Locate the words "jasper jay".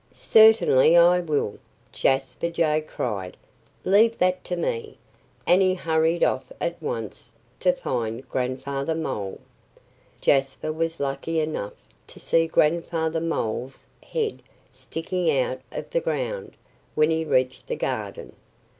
1.91-2.81